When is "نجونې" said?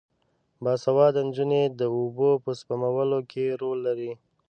1.27-1.63